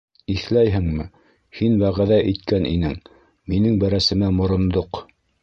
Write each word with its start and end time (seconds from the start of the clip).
Иҫләйһеңме, 0.35 1.03
һин 1.59 1.75
вәғәҙә 1.81 2.17
иткән 2.31 2.65
инең... 2.71 2.97
минең 3.53 3.79
бәрәсемә 3.85 4.33
морондоҡ... 4.41 5.05